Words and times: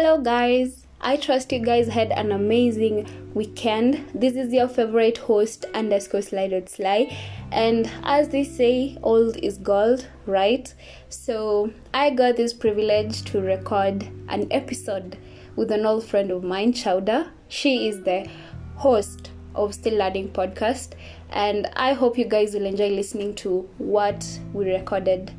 Hello, 0.00 0.16
guys. 0.16 0.86
I 1.00 1.16
trust 1.16 1.50
you 1.50 1.58
guys 1.58 1.88
had 1.88 2.12
an 2.12 2.30
amazing 2.30 3.08
weekend. 3.34 4.08
This 4.14 4.36
is 4.36 4.52
your 4.52 4.68
favorite 4.68 5.18
host 5.18 5.64
underscore 5.74 6.22
slide 6.22 6.68
sly, 6.68 7.18
and 7.50 7.90
as 8.04 8.28
they 8.28 8.44
say, 8.44 8.96
old 9.02 9.36
is 9.38 9.58
gold, 9.58 10.06
right? 10.24 10.72
So 11.08 11.72
I 11.92 12.10
got 12.10 12.36
this 12.36 12.52
privilege 12.54 13.24
to 13.24 13.40
record 13.40 14.06
an 14.28 14.46
episode 14.52 15.18
with 15.56 15.72
an 15.72 15.84
old 15.84 16.04
friend 16.04 16.30
of 16.30 16.44
mine, 16.44 16.74
Chowda. 16.74 17.30
She 17.48 17.88
is 17.88 18.04
the 18.04 18.30
host 18.76 19.32
of 19.56 19.74
Still 19.74 19.98
Learning 19.98 20.28
podcast, 20.28 20.92
and 21.30 21.66
I 21.74 21.94
hope 21.94 22.16
you 22.16 22.26
guys 22.26 22.54
will 22.54 22.66
enjoy 22.66 22.90
listening 22.90 23.34
to 23.42 23.68
what 23.78 24.24
we 24.52 24.70
recorded 24.70 25.32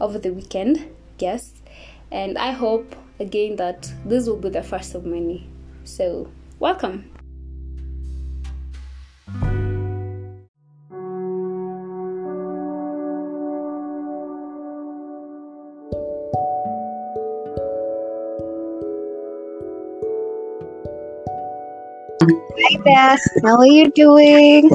over 0.00 0.20
the 0.20 0.32
weekend. 0.32 0.88
Yes, 1.18 1.52
and 2.12 2.38
I 2.38 2.52
hope 2.52 2.94
again 3.20 3.56
that 3.56 3.92
this 4.04 4.26
will 4.26 4.36
be 4.36 4.48
the 4.48 4.62
first 4.62 4.94
of 4.94 5.04
many. 5.04 5.48
So, 5.84 6.28
welcome. 6.58 7.10
Hi 22.66 22.78
there. 22.84 23.18
How 23.44 23.58
are 23.58 23.66
you 23.66 23.90
doing? 23.90 24.70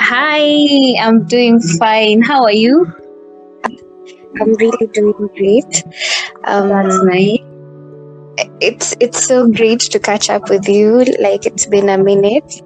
Hi, 0.00 0.96
I'm 1.00 1.24
doing 1.26 1.60
fine. 1.60 2.22
How 2.22 2.42
are 2.44 2.52
you? 2.52 2.92
I'm 4.40 4.54
really 4.54 4.86
doing 4.92 5.28
great. 5.36 5.84
Um, 6.44 6.68
That's 6.68 7.02
nice. 7.04 7.37
It's 8.60 8.94
it's 9.00 9.24
so 9.24 9.46
great 9.48 9.80
to 9.80 9.98
catch 9.98 10.30
up 10.30 10.48
with 10.50 10.68
you. 10.68 11.04
Like 11.20 11.46
it's 11.46 11.66
been 11.66 11.88
a 11.88 11.98
minute. 11.98 12.62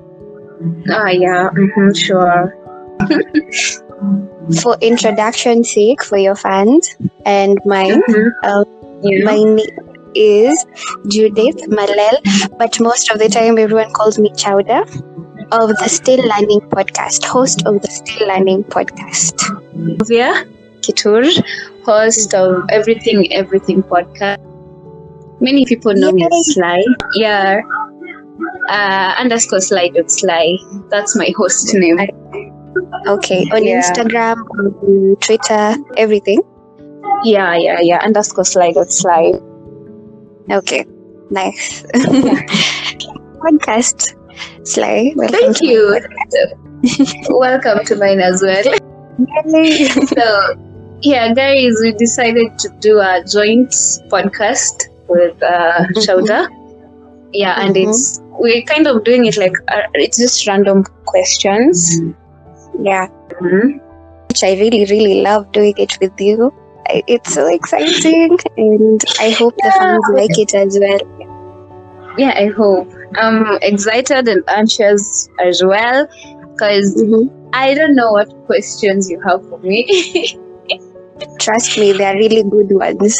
Ah, 0.90 1.08
yeah, 1.08 1.50
mm-hmm, 1.50 1.92
sure. 1.92 2.56
For 4.62 4.76
introduction 4.80 5.62
sake, 5.64 6.02
for 6.02 6.18
your 6.18 6.34
fans 6.34 6.96
and 7.24 7.58
mine, 7.64 8.02
Mhm. 8.08 8.30
um, 8.42 8.64
Yeah. 9.02 9.24
my 9.24 9.36
name 9.36 9.60
is 10.14 10.64
Judith 11.08 11.60
Malel, 11.76 12.16
but 12.58 12.78
most 12.80 13.10
of 13.12 13.18
the 13.20 13.28
time 13.28 13.58
everyone 13.58 13.92
calls 13.92 14.18
me 14.18 14.30
Chowda 14.42 14.80
of 15.52 15.68
the 15.82 15.88
Still 15.88 16.22
Learning 16.32 16.60
podcast, 16.74 17.24
host 17.24 17.62
of 17.66 17.80
the 17.82 17.90
Still 17.98 18.28
Learning 18.28 18.64
podcast. 18.64 19.46
Sylvia 19.76 20.44
Kitur, 20.80 21.22
host 21.84 22.34
of 22.34 22.64
Everything 22.70 23.32
Everything 23.32 23.82
podcast. 23.82 24.40
Many 25.42 25.66
people 25.66 25.92
know 25.92 26.12
me 26.12 26.24
as 26.24 26.54
Sly. 26.54 26.84
Yeah. 27.16 27.62
Uh, 28.68 29.14
underscore 29.18 29.60
Sly 29.60 29.88
dot 29.88 30.08
Sly. 30.08 30.56
That's 30.88 31.16
my 31.16 31.34
host 31.36 31.74
name. 31.74 31.98
Okay, 33.08 33.42
on 33.52 33.64
Yeah. 33.64 33.80
Instagram, 33.82 34.36
on 34.58 35.16
Twitter, 35.16 35.74
everything. 35.96 36.42
Yeah, 37.24 37.56
yeah, 37.56 37.80
yeah. 37.80 37.98
Underscore 38.04 38.44
Sly 38.44 38.70
dot 38.70 38.92
Sly. 38.92 39.32
Okay, 40.50 40.84
nice. 41.30 41.82
podcast, 43.42 44.14
Sly. 44.62 45.12
Welcome 45.16 45.40
Thank 45.40 45.60
you. 45.60 45.98
Welcome 47.30 47.84
to 47.86 47.96
mine 47.96 48.20
as 48.20 48.42
well. 48.42 48.62
So, 50.14 50.26
yeah, 51.02 51.34
guys, 51.34 51.74
we 51.82 51.92
decided 51.92 52.58
to 52.60 52.68
do 52.80 53.00
a 53.00 53.22
joint 53.26 53.70
podcast 54.08 54.88
with 55.16 55.42
uh, 55.42 55.86
Chowda. 56.04 56.40
Yeah, 57.32 57.54
and 57.62 57.74
Mhm. 57.74 57.88
it's 57.88 58.20
we're 58.44 58.62
kind 58.72 58.86
of 58.86 59.04
doing 59.04 59.24
it 59.30 59.36
like 59.36 59.56
uh, 59.68 59.82
it's 59.94 60.18
just 60.24 60.46
random 60.48 60.84
questions. 61.12 61.78
yeah, 62.90 63.06
Mhm. 63.40 63.80
which 64.28 64.42
I 64.44 64.52
really, 64.62 64.84
really 64.94 65.20
love 65.22 65.50
doing 65.52 65.74
it 65.86 65.94
with 66.00 66.20
you. 66.28 66.52
I- 66.88 67.02
It's 67.06 67.32
so 67.34 67.46
exciting, 67.58 68.36
and 68.56 69.00
I 69.20 69.30
hope 69.40 69.54
the 69.66 69.72
fans 69.78 70.04
like 70.18 70.36
it 70.44 70.52
as 70.54 70.78
well. 70.84 71.02
Yeah, 72.18 72.34
I 72.44 72.46
hope. 72.60 72.88
I'm 73.16 73.58
excited 73.62 74.28
and 74.28 74.42
anxious 74.60 75.28
as 75.48 75.62
well 75.72 76.06
because 76.52 76.88
Mhm. 77.02 77.30
I 77.52 77.74
don't 77.78 77.94
know 77.94 78.12
what 78.18 78.28
questions 78.50 79.10
you 79.10 79.18
have 79.28 79.40
for 79.48 79.58
me. 79.58 79.80
Trust 81.38 81.78
me, 81.78 81.92
they 81.92 82.04
are 82.04 82.14
really 82.16 82.42
good 82.42 82.70
ones, 82.72 83.16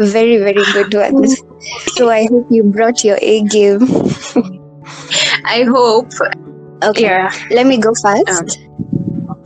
very, 0.00 0.36
very 0.38 0.64
good 0.72 0.92
ones. 0.94 1.42
So 1.96 2.08
I 2.10 2.26
hope 2.26 2.46
you 2.50 2.62
brought 2.64 3.04
your 3.04 3.18
A 3.20 3.42
game. 3.44 3.80
I 5.44 5.64
hope. 5.68 6.10
Okay, 6.82 7.02
Yeah. 7.02 7.32
let 7.50 7.66
me 7.66 7.78
go 7.78 7.92
first. 7.94 8.58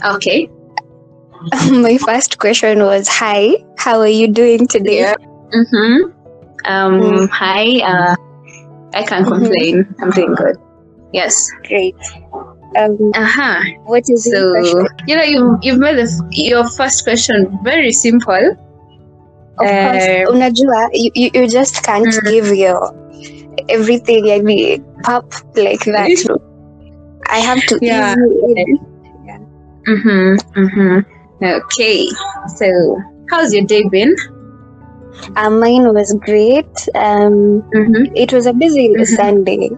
Okay. 0.04 0.48
My 1.70 1.98
first 1.98 2.38
question 2.38 2.80
was, 2.80 3.08
"Hi, 3.08 3.56
how 3.78 3.98
are 4.00 4.06
you 4.20 4.28
doing 4.28 4.66
today?" 4.68 5.00
Yeah. 5.00 5.14
Mm-hmm. 5.54 6.10
Um. 6.66 7.00
Mm. 7.00 7.28
Hi. 7.30 7.64
Uh. 7.92 8.14
I 8.94 9.02
can't 9.02 9.26
Mhm. 9.26 9.32
complain. 9.38 9.94
I'm 10.00 10.10
doing 10.10 10.34
good. 10.34 10.56
Yes. 11.12 11.50
Great. 11.66 11.96
Um, 12.78 13.12
Uh 13.14 13.26
huh. 13.26 13.60
what 13.84 14.04
is 14.08 14.24
So 14.24 14.38
you 15.06 15.16
know 15.16 15.22
you 15.22 15.58
you've 15.62 15.78
made 15.78 15.98
f- 15.98 16.10
your 16.32 16.68
first 16.68 17.04
question 17.04 17.58
very 17.64 17.92
simple. 17.92 18.56
Of 19.58 19.76
course, 19.80 20.08
Um, 20.08 20.34
unajua, 20.34 20.88
you, 20.92 21.10
you, 21.14 21.30
you 21.34 21.48
just 21.48 21.82
can't 21.84 22.06
Mm. 22.06 22.24
give 22.24 22.46
your 22.56 22.92
everything 23.68 24.30
I 24.30 24.40
mean, 24.40 24.84
pop 25.02 25.24
like 25.56 25.84
that. 25.84 26.16
I 27.28 27.38
have 27.38 27.64
to 27.66 27.78
Yeah. 27.80 28.14
in. 28.56 28.78
Mm-hmm. 29.88 30.60
Mm-hmm. 30.60 30.98
Okay. 31.44 32.06
So 32.56 32.66
how's 33.30 33.52
your 33.52 33.64
day 33.64 33.82
been? 33.90 34.14
Uh, 35.36 35.50
mine 35.50 35.92
was 35.94 36.12
great. 36.24 36.72
Um, 36.94 37.62
Mm-hmm. 37.74 38.04
it 38.14 38.32
was 38.32 38.46
a 38.46 38.52
busy 38.52 38.88
Mhm. 38.88 39.06
Sunday. 39.06 39.70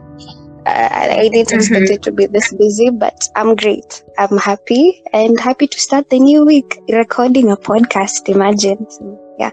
I 0.67 1.21
I 1.25 1.29
didn't 1.29 1.53
expect 1.53 1.87
Mhm. 1.89 1.95
it 1.95 2.03
to 2.03 2.13
be 2.13 2.27
this 2.27 2.53
busy, 2.55 2.91
but 2.91 3.29
I'm 3.37 3.55
great. 3.55 4.03
I'm 4.19 4.39
happy 4.39 5.03
and 5.13 5.39
happy 5.39 5.67
to 5.67 5.79
start 5.79 6.09
the 6.11 6.19
new 6.19 6.45
week 6.45 6.79
recording 6.91 7.51
a 7.51 7.57
podcast. 7.57 8.29
Imagine. 8.29 8.79
So, 8.91 9.19
yeah, 9.39 9.51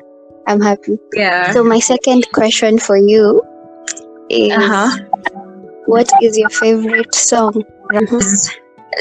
I'm 0.48 0.62
happy. 0.62 0.98
Yeah. 1.14 1.52
So, 1.52 1.64
my 1.64 1.80
second 1.80 2.32
question 2.34 2.80
for 2.80 2.98
you 2.98 3.42
is 4.30 4.52
Uh-huh. 4.54 4.90
what 5.88 6.10
is 6.22 6.38
your 6.38 6.50
favorite 6.50 7.14
song? 7.14 7.54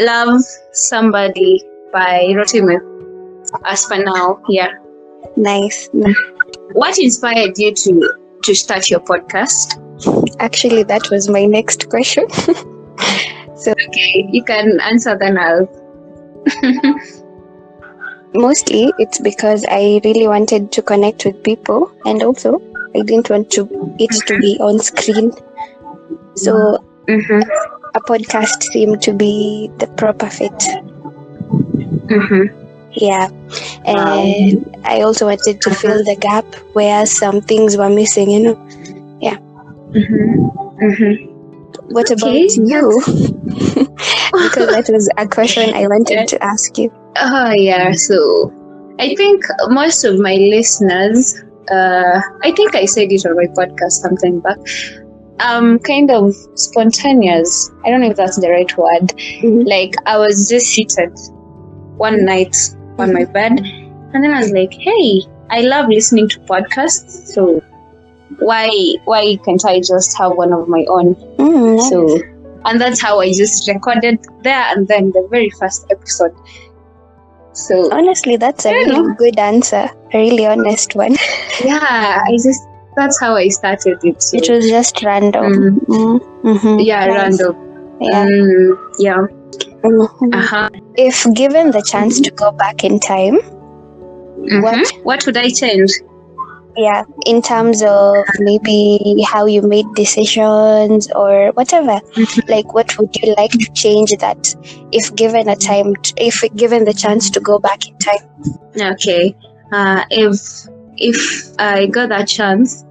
Love 0.00 0.40
somebody 0.72 1.62
by 1.92 2.26
Rotimi. 2.36 2.78
As 3.64 3.84
for 3.86 3.98
now, 3.98 4.38
yeah. 4.48 4.68
Nice. 5.36 5.88
What 6.72 6.98
inspired 6.98 7.58
you 7.58 7.74
to 7.74 7.92
to 8.44 8.54
start 8.54 8.90
your 8.90 9.00
podcast? 9.00 9.78
Actually, 10.38 10.82
that 10.84 11.10
was 11.10 11.28
my 11.28 11.46
next 11.46 11.88
question. 11.90 12.26
So, 13.60 13.72
okay, 13.72 14.26
you 14.32 14.42
can 14.42 14.80
answer 14.80 15.18
then. 15.18 15.36
I'll. 15.36 15.68
Mostly, 18.34 18.90
it's 18.98 19.18
because 19.20 19.66
I 19.68 20.00
really 20.02 20.26
wanted 20.26 20.72
to 20.72 20.80
connect 20.80 21.26
with 21.26 21.42
people, 21.42 21.92
and 22.06 22.22
also 22.22 22.58
I 22.96 23.02
didn't 23.02 23.28
want 23.28 23.50
to 23.50 23.68
it 23.98 24.12
to 24.28 24.38
be 24.38 24.56
on 24.60 24.78
screen. 24.78 25.32
So 26.36 26.78
mm-hmm. 27.06 27.42
a 27.94 28.00
podcast 28.00 28.62
seemed 28.62 29.02
to 29.02 29.12
be 29.12 29.70
the 29.76 29.88
proper 29.88 30.30
fit. 30.30 30.58
Mm-hmm. 32.08 32.44
Yeah, 32.92 33.28
and 33.84 34.76
I 34.84 35.02
also 35.02 35.26
wanted 35.26 35.60
to 35.60 35.74
fill 35.74 36.02
the 36.02 36.16
gap 36.18 36.46
where 36.72 37.04
some 37.04 37.42
things 37.42 37.76
were 37.76 37.90
missing. 37.90 38.30
You 38.30 38.40
know. 38.40 38.56
Mm-hmm. 39.94 40.84
Mm-hmm. 40.84 41.26
What 41.92 42.10
about 42.10 42.32
you? 42.56 43.02
because 44.32 44.68
that 44.70 44.88
was 44.92 45.08
a 45.18 45.26
question 45.26 45.74
I 45.74 45.86
wanted 45.92 46.28
to 46.28 46.42
ask 46.44 46.76
you. 46.78 46.90
Oh 47.18 47.50
yeah, 47.52 47.92
so 47.92 48.52
I 48.98 49.14
think 49.14 49.44
most 49.68 50.04
of 50.04 50.18
my 50.18 50.34
listeners, 50.34 51.42
uh, 51.70 52.20
I 52.42 52.52
think 52.52 52.74
I 52.74 52.84
said 52.84 53.12
it 53.12 53.26
on 53.26 53.36
my 53.36 53.46
podcast 53.46 53.92
sometime 54.02 54.40
back. 54.40 54.58
Um, 55.40 55.78
kind 55.80 56.10
of 56.10 56.34
spontaneous. 56.54 57.70
I 57.84 57.90
don't 57.90 58.02
know 58.02 58.10
if 58.10 58.16
that's 58.16 58.38
the 58.38 58.50
right 58.50 58.76
word. 58.76 59.08
Mhm. 59.42 59.66
Like 59.66 59.94
I 60.06 60.18
was 60.18 60.48
just 60.48 60.66
seated 60.66 61.12
one 61.96 62.24
night 62.24 62.56
on 62.98 63.12
my 63.12 63.24
bed, 63.24 63.60
and 64.12 64.22
then 64.24 64.32
I 64.34 64.40
was 64.40 64.52
like, 64.52 64.72
"Hey, 64.74 65.22
I 65.50 65.62
love 65.62 65.88
listening 65.88 66.28
to 66.30 66.40
podcasts. 66.40 67.26
So 67.34 67.62
why 68.40 68.68
why 69.04 69.36
can't 69.44 69.64
I 69.64 69.80
just 69.80 70.16
have 70.18 70.32
one 70.32 70.52
of 70.52 70.68
my 70.68 70.84
own?" 70.88 71.14
Mm, 71.38 71.76
nice. 71.76 71.88
So, 71.90 72.18
and 72.64 72.80
that's 72.80 73.00
how 73.00 73.20
I 73.20 73.32
just 73.32 73.68
recorded 73.68 74.18
there 74.42 74.64
and 74.74 74.86
then 74.88 75.12
the 75.12 75.26
very 75.30 75.50
first 75.50 75.86
episode. 75.90 76.34
So 77.52 77.90
Honestly, 77.92 78.36
that's 78.36 78.64
a 78.64 78.72
really 78.72 79.14
good 79.18 79.38
answer. 79.38 79.88
A 80.14 80.18
really 80.18 80.46
honest 80.46 80.94
one. 80.94 81.16
yeah, 81.64 82.22
I 82.26 82.32
just 82.32 82.62
that's 82.96 83.20
how 83.20 83.34
I 83.36 83.48
started 83.48 83.98
it. 84.04 84.22
so- 84.22 84.36
It 84.36 84.48
was 84.50 84.68
just 84.68 85.02
random. 85.02 85.80
Mm. 85.80 86.20
Mhm. 86.44 86.84
yeah, 86.84 87.06
Nice. 87.06 87.16
random. 87.40 87.56
Yeah. 88.00 88.26
Mm, 88.26 88.76
yeah. 88.98 89.26
Mhm. 89.82 90.34
Uh-huh. 90.34 90.68
If 90.96 91.26
given 91.34 91.70
the 91.72 91.82
chance 91.82 92.20
to 92.20 92.30
go 92.30 92.50
back 92.52 92.84
in 92.84 92.98
time, 93.00 93.38
Mhm. 94.40 94.62
What? 94.62 94.92
What 95.08 95.26
would 95.26 95.36
I 95.36 95.48
change? 95.50 95.92
Yeah, 96.76 97.02
in 97.26 97.42
terms 97.42 97.82
of 97.82 98.24
maybe 98.38 99.24
how 99.26 99.46
you 99.46 99.62
made 99.62 99.86
decisions 99.94 101.10
or 101.12 101.50
whatever, 101.52 102.00
Mhm. 102.16 102.48
like 102.48 102.72
what 102.74 102.96
would 102.98 103.14
you 103.22 103.34
like 103.36 103.50
to 103.52 103.66
change 103.74 104.12
that 104.18 104.54
if 104.92 105.14
given 105.14 105.48
a 105.48 105.56
time, 105.56 105.94
t 105.96 106.12
if 106.16 106.42
given 106.56 106.84
the 106.84 106.94
chance 106.94 107.30
to 107.30 107.40
go 107.40 107.58
back 107.58 107.88
in 107.88 107.96
time? 107.98 108.24
Okay. 108.92 109.34
Uh, 109.72 110.04
if 110.10 110.36
if 110.96 111.18
I 111.58 111.86
got 111.86 112.08
that 112.10 112.28
chance, 112.28 112.84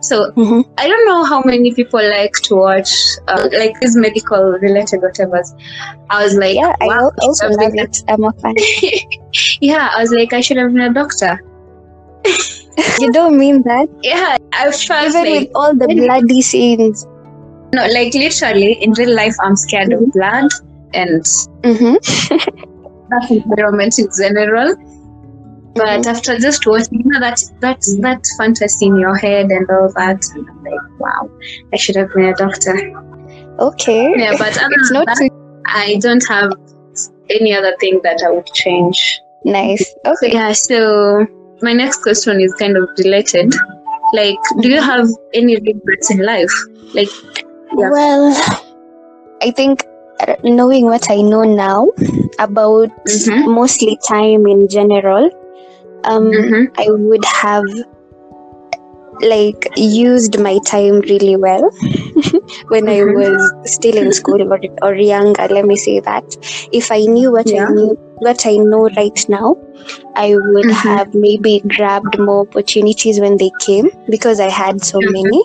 so 0.00 0.30
Mhm. 0.36 0.64
I 0.78 0.88
don't 0.88 1.06
know 1.06 1.22
how 1.24 1.42
many 1.44 1.72
people 1.74 2.00
like 2.16 2.32
to 2.48 2.56
watch 2.56 2.90
uh, 3.28 3.48
like 3.52 3.78
these 3.80 3.96
medical 3.96 4.42
related 4.66 5.00
whatever's. 5.02 5.54
I 6.10 6.24
was 6.24 6.34
like, 6.34 6.56
Yeah, 6.56 6.74
I 6.80 6.86
wow, 6.86 6.98
al- 7.00 7.12
also 7.22 7.48
love 7.48 7.74
it. 7.74 8.02
I'm 8.08 8.24
a 8.24 8.32
fan. 8.42 8.54
yeah. 9.60 9.88
I 9.96 10.00
was 10.00 10.12
like, 10.12 10.32
I 10.32 10.40
should 10.40 10.56
have 10.58 10.72
been 10.72 10.82
a 10.90 10.92
doctor. 10.92 11.40
You 13.00 13.12
don't 13.12 13.36
mean 13.38 13.62
that? 13.62 13.88
Yeah, 14.02 14.36
I 14.52 14.70
felt 14.70 15.08
Even 15.10 15.24
like 15.24 15.40
with 15.42 15.50
all 15.54 15.74
the 15.74 15.86
bloody 15.88 16.42
scenes. 16.42 17.06
no, 17.74 17.86
like 17.88 18.14
literally 18.14 18.72
in 18.82 18.92
real 18.92 19.14
life, 19.14 19.34
I'm 19.40 19.56
scared 19.56 19.92
of 19.92 20.10
blood 20.12 20.50
and 20.94 21.22
Mm-hmm. 21.62 21.94
that 23.10 23.30
environment 23.30 23.98
in 23.98 24.08
general. 24.16 24.74
But 25.74 26.06
after 26.06 26.38
just 26.38 26.66
watching, 26.66 27.00
you 27.00 27.10
know, 27.12 27.20
that 27.20 27.40
that 27.60 27.80
that 28.00 28.22
fantasy 28.36 28.86
in 28.86 28.96
your 28.96 29.14
head 29.16 29.46
and 29.50 29.68
all 29.70 29.90
that, 29.96 30.22
and 30.34 30.48
I'm 30.50 30.64
like, 30.64 31.00
wow, 31.00 31.30
I 31.72 31.76
should 31.76 31.96
have 31.96 32.12
been 32.14 32.26
a 32.26 32.34
doctor. 32.34 32.74
Okay. 33.58 34.12
Yeah, 34.16 34.32
but 34.38 34.56
other 34.58 34.68
It's 34.72 34.88
than 34.90 34.94
not 34.98 35.06
that, 35.06 35.16
too 35.18 35.62
I 35.66 35.96
don't 36.00 36.26
have 36.28 36.52
any 37.30 37.54
other 37.54 37.74
thing 37.80 38.00
that 38.02 38.22
I 38.26 38.30
would 38.32 38.46
change. 38.52 39.20
nice. 39.44 39.94
Okay. 40.04 40.32
yeah, 40.32 40.52
so 40.52 41.26
my 41.62 41.72
next 41.72 42.02
question 42.02 42.40
is 42.40 42.52
kind 42.58 42.76
of 42.76 42.88
related. 42.98 43.52
Like, 44.12 44.38
do 44.60 44.68
you 44.68 44.80
have 44.80 45.08
any 45.34 45.56
regrets 45.56 46.10
in 46.10 46.24
life? 46.24 46.52
Like, 46.94 47.08
yeah. 47.78 47.90
Well, 47.90 48.34
I 49.42 49.50
think 49.50 49.84
knowing 50.44 50.86
what 50.86 51.10
I 51.10 51.20
know 51.22 51.42
now 51.42 51.88
about 52.38 52.90
Mhm. 53.08 53.46
mostly 53.54 53.98
time 54.08 54.46
in 54.46 54.68
general, 54.68 55.30
um, 56.04 56.30
Mhm. 56.30 56.70
I 56.78 56.86
would 56.90 57.24
have 57.24 57.64
like 59.20 59.68
used 59.76 60.38
my 60.40 60.58
time 60.66 61.00
really 61.00 61.36
well 61.36 61.70
when 62.68 62.88
I 62.88 63.04
was 63.04 63.52
still 63.64 63.96
in 63.96 64.12
school 64.12 64.42
or, 64.42 64.58
or 64.82 64.94
younger. 64.94 65.46
Let 65.48 65.66
me 65.66 65.76
say 65.76 66.00
that 66.00 66.24
if 66.72 66.90
I 66.90 67.00
knew 67.00 67.32
what 67.32 67.52
Yeah. 67.52 67.64
I 67.66 67.72
knew, 67.72 67.98
what 68.18 68.46
I 68.46 68.56
know 68.56 68.88
right 68.96 69.18
now, 69.28 69.56
I 70.14 70.36
would 70.36 70.70
Mhm. 70.70 70.74
have 70.86 71.14
maybe 71.14 71.60
grabbed 71.76 72.18
more 72.18 72.42
opportunities 72.42 73.20
when 73.20 73.36
they 73.36 73.50
came 73.60 73.90
because 74.08 74.40
I 74.40 74.48
had 74.48 74.84
so 74.84 75.00
Mhm. 75.00 75.12
many. 75.18 75.42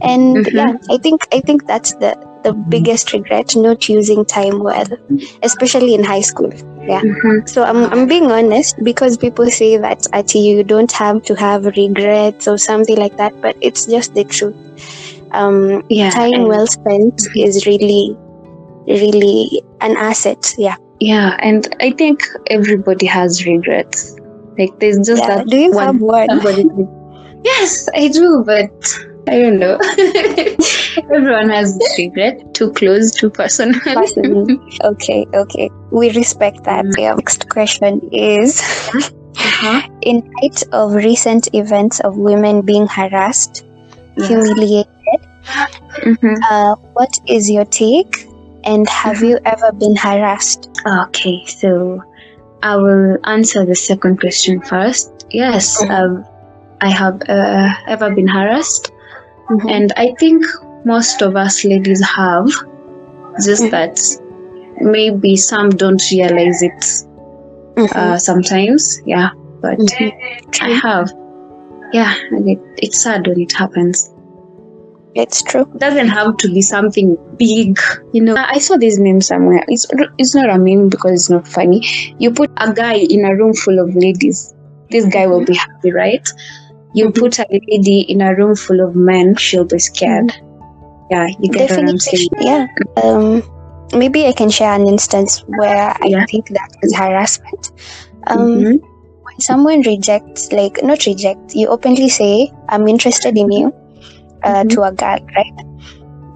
And 0.00 0.44
Mhm. 0.44 0.52
yeah, 0.52 0.72
I 0.90 0.98
think 0.98 1.26
I 1.32 1.40
think 1.40 1.66
that's 1.66 1.94
the 1.94 2.16
the 2.42 2.52
biggest 2.52 3.12
regret 3.12 3.54
not 3.56 3.88
using 3.88 4.24
time 4.24 4.62
well, 4.62 4.86
especially 5.42 5.94
in 5.94 6.02
high 6.04 6.20
school. 6.20 6.50
Mhm. 7.02 7.48
So 7.48 7.62
I'm, 7.62 7.84
I'm 7.92 8.06
being 8.06 8.30
honest 8.30 8.76
because 8.82 9.16
people 9.16 9.50
say 9.50 9.76
that 9.76 10.06
at 10.12 10.34
you 10.34 10.64
don't 10.64 10.92
have 10.92 11.22
to 11.24 11.34
have 11.34 11.64
regrets 11.64 12.48
or 12.48 12.58
something 12.58 12.96
like 12.96 13.16
that, 13.18 13.32
but 13.40 13.56
it's 13.60 13.86
just 13.86 14.14
the 14.14 14.24
truth. 14.24 14.56
Um, 15.32 15.82
Yeah. 15.88 16.10
time 16.10 16.48
well 16.48 16.66
spent 16.66 17.20
is 17.36 17.66
really, 17.66 18.16
really 18.86 19.62
an 19.80 19.96
asset. 19.96 20.54
Yeah. 20.58 20.76
Yeah, 21.00 21.36
and 21.40 21.66
I 21.80 21.90
think 21.90 22.20
everybody 22.48 23.06
has 23.06 23.44
regrets. 23.46 24.16
Like, 24.58 24.78
there's 24.80 24.98
just 25.06 25.22
yeah. 25.22 25.36
that 25.36 25.46
Do 25.48 25.56
you 25.56 25.72
one 25.72 25.86
have 25.86 26.00
one? 26.00 26.88
yes 27.44 27.88
i 27.94 28.08
do 28.08 28.42
but 28.46 28.70
i 29.28 29.38
don't 29.40 29.58
know 29.58 29.76
everyone 31.14 31.48
has 31.50 31.78
regret 31.98 32.54
too 32.54 32.72
close 32.72 33.10
too 33.12 33.30
personal 33.30 33.80
okay, 34.84 35.26
okay. 35.34 35.70
We 35.90 36.10
respect 36.12 36.64
that. 36.64 36.84
Mm. 36.84 36.98
Yeah. 36.98 37.14
Next 37.14 37.48
question 37.48 38.00
is 38.12 38.60
uh-huh. 39.36 39.82
In 40.02 40.22
light 40.42 40.62
of 40.72 40.94
recent 40.94 41.48
events 41.54 42.00
of 42.00 42.16
women 42.16 42.62
being 42.62 42.86
harassed, 42.86 43.64
Yes. 44.16 44.28
humiliated, 44.28 44.86
Mhm. 46.04 46.36
uh, 46.50 46.74
what 46.94 47.10
is 47.26 47.50
your 47.50 47.64
take? 47.64 48.26
And 48.64 48.88
have 48.88 49.16
Mm-hmm. 49.16 49.24
you 49.26 49.38
ever 49.44 49.72
been 49.72 49.96
harassed? 49.96 50.70
okay 50.86 51.44
so 51.46 52.02
i 52.62 52.76
will 52.76 53.16
answer 53.24 53.64
the 53.64 53.74
second 53.74 54.18
question 54.20 54.60
first 54.62 55.26
yes 55.30 55.66
um, 55.96 56.24
i 56.80 56.90
have 56.90 57.20
uh, 57.28 57.70
ever 57.94 58.08
been 58.18 58.28
harassed 58.28 58.90
Mhm. 59.50 59.70
and 59.76 59.92
i 59.96 60.08
think 60.20 60.44
most 60.84 61.22
of 61.22 61.36
us 61.44 61.64
ladies 61.64 62.02
have 62.16 62.46
just 63.48 63.62
Mhm. 63.64 63.70
that 63.76 63.94
maybe 64.80 65.36
some 65.36 65.70
don't 65.70 66.02
realize 66.10 66.62
it 66.62 66.82
uh, 67.94 68.16
sometimes 68.18 69.00
yeah 69.06 69.30
but. 69.60 69.78
I 70.60 70.70
have. 70.86 71.10
Yeah, 71.92 72.14
and 72.30 72.48
it, 72.48 72.58
it's 72.78 73.02
sad 73.02 73.26
when 73.26 73.40
it 73.40 73.52
happens. 73.52 74.11
It's 75.14 75.42
true. 75.42 75.62
It 75.74 75.78
doesn't 75.78 76.08
have 76.08 76.36
to 76.38 76.48
be 76.48 76.62
something 76.62 77.16
big, 77.36 77.78
you 78.12 78.22
know. 78.22 78.34
I 78.36 78.58
saw 78.58 78.76
this 78.76 78.98
meme 78.98 79.20
somewhere. 79.20 79.62
It's 79.68 79.86
it's 80.18 80.34
not 80.34 80.48
a 80.48 80.58
meme 80.58 80.88
because 80.88 81.12
it's 81.12 81.30
not 81.30 81.46
funny. 81.46 81.82
You 82.18 82.32
put 82.32 82.50
a 82.56 82.72
guy 82.72 82.94
in 82.94 83.24
a 83.24 83.34
room 83.36 83.52
full 83.54 83.78
of 83.78 83.94
ladies. 83.94 84.54
This 84.90 85.04
guy 85.06 85.26
will 85.26 85.44
be 85.44 85.54
happy, 85.54 85.92
right? 85.92 86.26
You 86.94 87.08
Mhm. 87.08 87.14
put 87.18 87.38
a 87.38 87.46
lady 87.50 88.00
in 88.00 88.22
a 88.22 88.34
room 88.34 88.54
full 88.54 88.80
of 88.80 88.96
men, 88.96 89.36
she'll 89.36 89.64
be 89.64 89.78
scared. 89.78 90.32
Yeah, 91.10 91.26
you 91.40 91.50
get 91.50 91.68
Definitely. 91.68 92.28
Yeah. 92.40 92.66
Um, 93.02 93.42
maybe 93.94 94.26
I 94.26 94.32
can 94.32 94.48
share 94.48 94.72
an 94.72 94.88
instance 94.88 95.44
where 95.46 95.94
I 96.02 96.06
Yeah. 96.06 96.24
think 96.30 96.48
that 96.48 96.70
is 96.82 96.94
harassment. 96.96 97.70
Um, 98.28 98.46
Mhm. 98.48 98.80
When 99.24 99.40
someone 99.40 99.80
rejects, 99.82 100.52
like, 100.52 100.82
not 100.82 101.06
reject, 101.06 101.54
you 101.54 101.68
openly 101.68 102.08
say, 102.08 102.50
I'm 102.68 102.88
interested 102.88 103.38
in 103.38 103.50
you 103.52 103.72
uh, 104.44 104.62
Mhm. 104.64 104.70
to 104.70 104.82
a 104.82 104.92
girl, 104.92 105.18
right? 105.36 105.56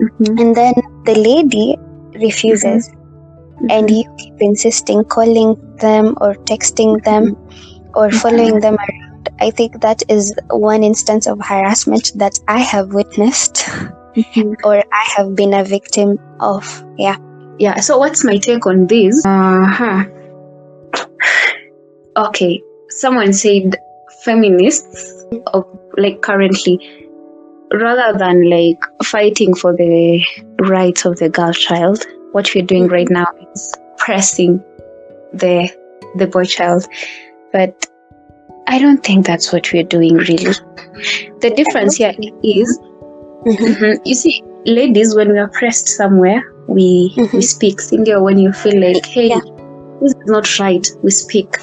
Mhm. 0.01 0.41
And 0.41 0.57
then 0.57 0.75
the 1.05 1.15
lady 1.15 1.77
refuses, 2.15 2.91
and 3.71 3.91
you 3.91 4.05
keep 4.19 4.35
insisting, 4.41 5.05
calling 5.05 5.57
them 5.81 6.17
or 6.21 6.35
texting 6.51 7.03
them 7.05 7.37
or 7.95 8.11
following 8.11 8.61
them 8.61 8.77
around. 8.77 9.29
I 9.41 9.51
think 9.51 9.81
that 9.81 10.03
is 10.09 10.35
one 10.51 10.83
instance 10.85 11.27
of 11.27 11.41
harassment 11.41 12.13
that 12.17 12.39
I 12.49 12.59
have 12.61 12.93
witnessed 12.95 13.65
Mhm. 14.17 14.55
or 14.65 14.77
I 14.77 15.05
have 15.17 15.35
been 15.35 15.53
a 15.55 15.65
victim 15.65 16.19
of. 16.41 16.65
Yeah. 16.97 17.17
yeah 17.59 17.81
so 17.81 17.97
what's 17.97 18.23
my 18.29 18.37
take 18.37 18.67
on 18.67 18.87
this 18.87 19.25
uh-huh 19.25 20.05
okay 22.17 22.63
someone 22.91 23.33
said 23.33 23.77
feminists 24.25 25.25
of 25.55 25.65
like 25.97 26.21
currently 26.23 26.75
rather 27.73 28.17
than 28.19 28.49
like 28.49 28.79
fighting 29.05 29.55
for 29.55 29.73
the 29.75 30.23
rights 30.61 31.05
of 31.05 31.19
the 31.19 31.29
girl 31.29 31.53
child 31.53 32.05
what 32.33 32.49
we're 32.55 32.65
doing 32.65 32.89
right 32.89 33.09
now 33.11 33.27
is 33.55 33.75
pressing 33.99 34.59
the 35.33 35.69
the 36.17 36.27
boy 36.27 36.45
child 36.45 36.87
but 37.53 37.87
i 38.69 38.79
don't 38.79 39.03
think 39.05 39.27
that's 39.27 39.53
what 39.53 39.73
we're 39.73 39.83
doing 39.83 40.15
really 40.17 40.53
the 41.41 41.53
difference 41.57 41.97
here 41.97 42.15
is 42.43 42.79
Mhm. 43.47 43.57
Mhm. 43.77 43.99
You 44.05 44.15
see, 44.17 44.43
ladies, 44.65 45.15
when 45.15 45.31
we 45.33 45.39
are 45.39 45.47
pressed 45.57 45.89
somewhere, 45.89 46.43
we 46.67 47.13
we 47.17 47.25
Mhm. 47.27 47.43
speak. 47.45 47.77
Sindio, 47.81 48.21
when 48.21 48.39
you 48.45 48.53
feel 48.53 48.81
like, 48.85 49.07
hey, 49.07 49.29
Yeah. 49.29 49.39
this 50.01 50.11
is 50.15 50.27
not 50.27 50.49
right, 50.59 50.85
we 51.05 51.11
speak. 51.11 51.55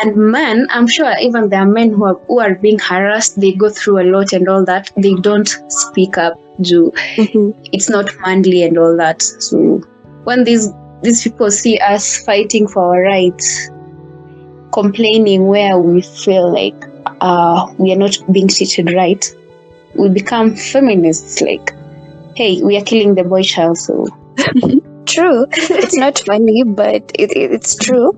And 0.00 0.16
men, 0.16 0.66
I'm 0.70 0.86
sure 0.86 1.12
even 1.20 1.48
there 1.48 1.60
are 1.60 1.66
men 1.66 1.92
who 1.92 2.04
are 2.04 2.14
who 2.28 2.38
are 2.40 2.54
being 2.54 2.78
harassed. 2.78 3.40
They 3.40 3.52
go 3.52 3.68
through 3.70 4.00
a 4.00 4.06
lot 4.14 4.32
and 4.32 4.48
all 4.48 4.64
that. 4.64 4.90
They 4.96 5.14
don't 5.14 5.48
speak 5.68 6.18
up. 6.18 6.34
Ju. 6.60 6.92
Mhm. 7.16 7.54
It's 7.72 7.88
not 7.90 8.10
manly 8.20 8.62
and 8.62 8.78
all 8.78 8.96
that. 8.96 9.22
So 9.22 9.80
when 10.24 10.44
these 10.44 10.70
these 11.02 11.22
people 11.22 11.50
see 11.50 11.78
us 11.78 12.16
fighting 12.24 12.68
for 12.68 12.82
our 12.94 13.02
rights, 13.02 13.70
complaining 14.72 15.46
where 15.46 15.78
we 15.78 16.02
feel 16.02 16.52
like 16.52 16.74
uh, 17.20 17.66
we 17.78 17.92
are 17.92 17.96
not 17.96 18.16
being 18.32 18.48
treated 18.48 18.92
right, 18.92 19.24
we 19.94 20.08
become 20.08 20.54
feminists. 20.56 21.40
Like, 21.40 21.72
hey, 22.36 22.62
we 22.62 22.76
are 22.76 22.84
killing 22.84 23.14
the 23.14 23.24
boy 23.24 23.42
child. 23.42 23.78
So 23.78 24.06
True. 25.06 25.46
it's 25.52 25.96
not 25.96 26.18
funny, 26.20 26.64
but 26.64 27.02
it, 27.14 27.32
it, 27.36 27.52
it's 27.52 27.76
true. 27.76 28.12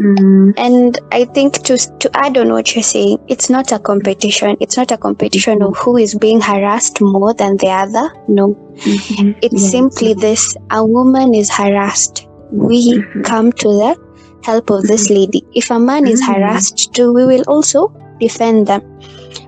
Mm. 0.00 0.54
And 0.56 0.98
I 1.10 1.24
think 1.24 1.54
to 1.64 1.76
to 1.76 2.10
add 2.16 2.36
on 2.38 2.52
what 2.52 2.74
you're 2.74 2.84
saying, 2.84 3.18
it's 3.28 3.50
not 3.50 3.72
a 3.72 3.78
competition. 3.78 4.56
It's 4.60 4.76
not 4.76 4.92
a 4.92 4.96
competition 4.96 5.60
of 5.62 5.76
who 5.76 5.96
is 5.96 6.14
being 6.14 6.40
harassed 6.40 7.00
more 7.00 7.34
than 7.34 7.56
the 7.56 7.68
other. 7.68 8.10
No, 8.28 8.54
Mhm. 8.86 9.34
it's 9.42 9.62
Yes. 9.62 9.70
simply 9.72 10.14
this: 10.14 10.56
a 10.70 10.84
woman 10.84 11.34
is 11.34 11.50
harassed. 11.50 12.26
We 12.52 12.94
Mhm. 12.94 13.24
come 13.24 13.52
to 13.52 13.68
the 13.68 13.96
help 14.44 14.70
of 14.70 14.82
this 14.84 15.10
lady. 15.10 15.42
If 15.52 15.70
a 15.70 15.80
man 15.80 16.06
is 16.06 16.22
Mhm. 16.22 16.32
harassed 16.32 16.94
too, 16.94 17.12
we 17.12 17.24
will 17.24 17.42
also 17.48 17.90
defend 18.20 18.66
them. 18.68 18.82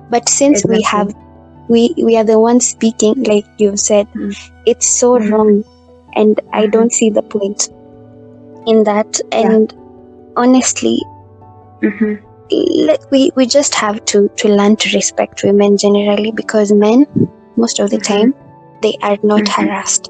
But 0.09 0.27
since 0.27 0.65
we 0.65 0.81
have, 0.81 1.13
we 1.69 1.93
we 1.97 2.17
are 2.17 2.25
the 2.25 2.39
ones 2.39 2.67
speaking, 2.67 3.23
like 3.23 3.45
you 3.57 3.77
said, 3.77 4.07
Mm. 4.15 4.35
it's 4.65 4.89
so 4.99 5.17
wrong, 5.17 5.63
and 6.15 6.39
I 6.51 6.67
don't 6.67 6.91
see 6.91 7.09
the 7.09 7.21
point 7.21 7.69
in 8.67 8.83
that. 8.83 9.21
And 9.31 9.73
honestly, 10.43 10.97
Mhm. 11.87 12.11
let, 12.87 13.05
we 13.11 13.21
we 13.39 13.45
just 13.57 13.73
have 13.83 13.97
to 14.11 14.21
to 14.43 14.47
learn 14.59 14.75
to 14.85 14.89
respect 14.95 15.43
women 15.49 15.77
generally 15.83 16.31
because 16.41 16.71
men 16.85 17.05
most 17.65 17.79
of 17.83 17.89
the 17.93 17.99
Mhm. 18.01 18.07
time 18.13 18.29
they 18.85 18.93
are 19.09 19.17
not 19.31 19.41
Mhm. 19.45 19.53
harassed 19.57 20.05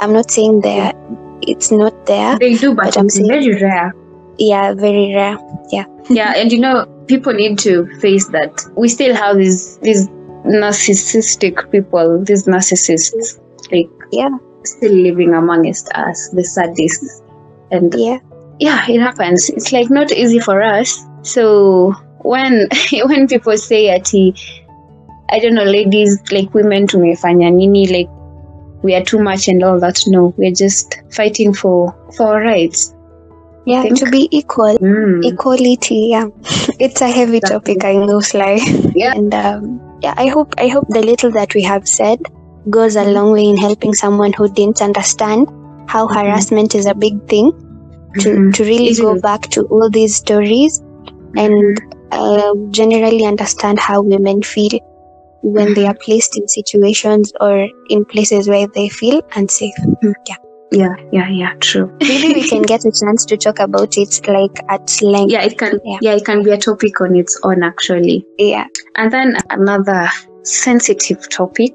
i'm 0.00 0.12
not 0.18 0.30
saying 0.36 0.54
there 0.68 0.92
it's 1.52 1.70
not 1.80 1.94
there 2.10 2.32
They 2.44 2.54
do, 2.62 2.68
but, 2.74 2.84
But 2.86 2.98
I'm 3.00 3.08
saying- 3.16 3.28
very 3.34 3.52
rare. 3.66 3.88
yeah 4.50 4.66
very 4.86 5.06
rare 5.20 5.36
Yeah. 5.76 5.86
yeah, 6.18 6.30
and 6.40 6.52
you 6.54 6.60
know, 6.64 6.74
people 7.12 7.32
need 7.42 7.54
to 7.66 7.72
face 8.02 8.26
that 8.36 8.52
we 8.82 8.88
still 8.96 9.14
have 9.22 9.34
these 9.42 9.60
these 9.86 10.02
narcissistic 10.60 11.56
people, 11.72 12.06
these 12.28 12.44
narcissists, 12.54 13.38
like 13.72 13.90
Yeah. 14.12 14.30
still 14.64 14.92
living 15.08 15.32
amongst 15.34 15.88
us, 16.04 16.18
the 16.38 16.44
sadists, 16.56 17.10
and 17.72 17.94
yeah 18.06 18.18
yeah, 18.58 18.84
it 18.88 19.00
happens. 19.00 19.48
It's 19.50 19.72
like 19.72 19.90
not 19.90 20.10
easy 20.12 20.38
for 20.38 20.62
us. 20.62 21.04
So 21.22 21.94
when 22.22 22.68
when 23.06 23.28
people 23.28 23.56
say 23.58 23.94
ati, 23.94 24.34
I 25.30 25.38
don't 25.40 25.54
know, 25.54 25.64
ladies 25.64 26.18
like 26.32 26.52
women 26.54 26.86
tumefanya 26.86 27.52
nini, 27.52 27.86
like 27.88 28.08
we 28.82 28.94
are 28.94 29.02
too 29.04 29.18
much 29.18 29.48
and 29.48 29.62
all 29.62 29.80
that. 29.80 29.98
No, 30.06 30.34
we're 30.36 30.52
just 30.54 30.96
fighting 31.10 31.52
for 31.54 31.94
for 32.16 32.26
our 32.36 32.42
rights. 32.42 32.92
yeah 33.70 33.82
to 33.98 34.06
be 34.14 34.18
equal 34.38 34.76
Mm. 34.88 35.24
equality 35.28 35.96
yeah 36.14 36.26
it's 36.84 37.00
a 37.06 37.08
heavy 37.14 37.40
topic 37.40 37.84
i 37.88 37.94
know 38.10 38.18
sly 38.20 38.52
Yeah. 39.02 39.14
and 39.20 39.34
um, 39.38 39.64
yeah 40.04 40.14
i 40.24 40.26
hope 40.34 40.54
i 40.64 40.68
hope 40.74 40.86
the 40.96 41.02
little 41.02 41.32
that 41.38 41.52
we 41.58 41.62
have 41.66 41.88
said 41.94 42.22
goes 42.76 42.94
a 42.94 43.02
Mhm. 43.04 43.12
long 43.16 43.32
way 43.32 43.46
in 43.54 43.58
helping 43.62 43.94
someone 44.02 44.32
who 44.38 44.46
didn't 44.60 44.82
understand 44.88 45.50
how 45.94 46.06
Mhm. 46.06 46.14
harassment 46.18 46.76
is 46.80 46.86
a 46.86 46.94
big 47.06 47.18
thing 47.32 47.50
to, 48.20 48.28
Mhm. 48.30 48.54
to 48.54 48.64
really 48.64 48.94
go 48.94 49.20
back 49.20 49.42
to 49.50 49.62
all 49.64 49.88
these 49.90 50.16
stories 50.16 50.82
and 51.36 51.80
uh, 52.12 52.54
generally 52.70 53.24
understand 53.24 53.78
how 53.78 54.00
women 54.02 54.42
feel 54.42 54.78
when 55.42 55.74
they 55.74 55.86
are 55.86 55.94
placed 55.94 56.36
in 56.38 56.48
situations 56.48 57.32
or 57.40 57.68
in 57.90 58.04
places 58.04 58.48
where 58.48 58.66
they 58.74 58.88
feel 58.88 59.22
unsafe. 59.36 59.74
Yeah, 60.02 60.36
yeah, 60.72 60.94
yeah, 61.12 61.28
yeah, 61.28 61.54
true. 61.60 61.92
Maybe 62.00 62.34
we 62.34 62.48
can 62.48 62.62
get 62.72 62.84
a 62.84 62.90
chance 62.92 63.24
to 63.26 63.36
talk 63.36 63.58
about 63.60 63.96
it 63.96 64.20
like 64.28 64.58
at 64.68 64.90
length. 65.02 65.30
yeah, 65.30 65.42
it 65.42 65.58
can. 65.58 65.78
Yeah. 65.84 65.98
Yeah. 66.00 66.14
it 66.16 66.24
can 66.24 66.42
be 66.42 66.50
a 66.50 66.58
topic 66.58 67.00
on 67.00 67.14
its 67.14 67.38
own, 67.44 67.62
actually. 67.62 68.26
Yeah. 68.38 68.66
And 68.96 69.12
then 69.12 69.36
another 69.50 70.08
sensitive 70.42 71.28
topic. 71.28 71.74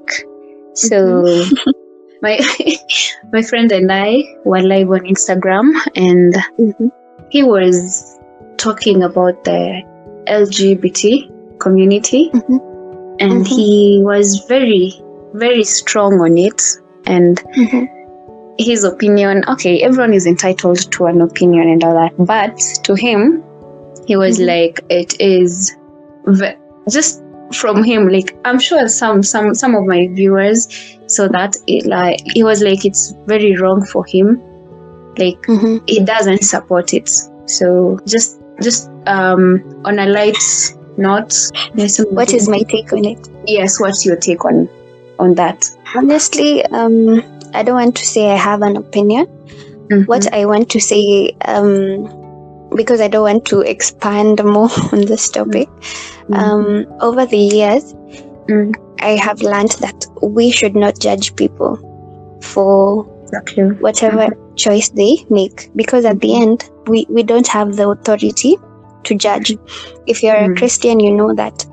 So 0.74 1.44
my 2.22 2.38
my 3.32 3.42
friend 3.42 3.70
and 3.72 3.90
I 3.92 4.22
were 4.44 4.62
live 4.62 4.90
on 4.90 5.00
Instagram, 5.00 5.72
and 5.96 6.34
Mhm. 6.58 6.90
he 7.30 7.42
was 7.42 8.18
talking 8.56 9.02
about 9.02 9.42
the 9.44 9.82
LGBT 10.26 11.30
community, 11.58 12.30
Mhm. 12.32 12.60
and 13.20 13.44
Mhm. 13.44 13.46
he 13.46 14.00
was 14.04 14.44
very, 14.48 14.94
very 15.34 15.64
strong 15.64 16.20
on 16.20 16.38
it. 16.38 16.62
And 17.06 17.42
Mhm. 17.56 17.88
his 18.58 18.84
opinion 18.84 19.42
okay 19.48 19.80
everyone 19.82 20.12
is 20.12 20.26
entitled 20.26 20.78
to 20.92 21.06
an 21.06 21.20
opinion 21.22 21.68
and 21.70 21.82
all 21.82 21.94
that 21.94 22.12
but 22.32 22.54
to 22.84 22.94
him 22.94 23.42
he 24.06 24.14
was 24.14 24.38
Mhm. 24.38 24.46
like 24.46 24.84
it 24.90 25.14
is 25.18 25.74
ve- 26.26 26.54
just 26.96 27.21
from 27.54 27.82
him 27.84 28.08
like 28.08 28.36
i'm 28.44 28.58
sure 28.58 28.88
some 28.88 29.22
some 29.22 29.54
some 29.54 29.74
of 29.74 29.84
my 29.86 30.08
viewers 30.12 30.66
saw 31.06 31.28
that 31.28 31.56
it 31.66 31.86
like 31.86 32.18
it 32.36 32.44
was 32.44 32.62
like 32.62 32.84
it's 32.84 33.12
very 33.26 33.56
wrong 33.56 33.84
for 33.84 34.04
him 34.04 34.40
like 35.18 35.40
Mhm. 35.42 35.82
he 35.88 36.00
doesn't 36.00 36.42
support 36.42 36.94
it 36.94 37.10
so 37.46 37.98
just 38.06 38.40
just 38.62 38.90
um 39.06 39.62
on 39.84 39.98
a 39.98 40.06
light 40.06 40.38
note 40.96 41.34
What 42.10 42.32
is 42.32 42.48
my 42.48 42.60
take 42.68 42.92
on 42.92 43.04
it? 43.04 43.28
yes 43.46 43.80
what's 43.80 44.04
your 44.06 44.16
take 44.16 44.44
on 44.44 44.68
on 45.18 45.34
that 45.34 45.68
Honestly, 45.94 46.64
um, 46.66 47.22
I 47.52 47.62
don't 47.62 47.74
want 47.74 47.94
to 47.96 48.06
say 48.06 48.30
I 48.30 48.36
have 48.36 48.62
an 48.62 48.76
opinion. 48.78 49.26
Mhm. 49.90 50.06
What 50.06 50.32
I 50.32 50.46
want 50.46 50.70
to 50.70 50.80
say, 50.80 51.36
um, 51.44 52.08
because 52.76 53.00
I 53.00 53.08
don't 53.08 53.22
want 53.24 53.44
to 53.46 53.60
expand 53.60 54.42
more 54.44 54.68
on 54.92 55.02
this 55.06 55.28
topic, 55.28 55.68
Mhm. 56.28 56.38
um, 56.38 56.86
over 57.00 57.26
the 57.26 57.38
years, 57.38 57.94
Mm. 58.48 58.74
I 59.00 59.10
have 59.16 59.40
learned 59.42 59.72
that 59.80 60.04
we 60.22 60.50
should 60.50 60.74
not 60.74 60.98
judge 60.98 61.34
people 61.36 61.78
for 62.42 63.06
exactly. 63.22 63.64
whatever 63.80 64.28
choice 64.56 64.90
they 64.90 65.16
make 65.30 65.70
because 65.76 66.04
at 66.04 66.20
the 66.20 66.34
end 66.36 66.68
we, 66.86 67.06
we 67.08 67.22
don't 67.22 67.46
have 67.46 67.76
the 67.76 67.88
authority 67.88 68.56
to 69.04 69.14
judge. 69.14 69.56
If 70.06 70.22
you're 70.22 70.36
a 70.36 70.48
Mm. 70.48 70.56
christian 70.58 71.00
you 71.00 71.12
know 71.12 71.34
that. 71.34 71.64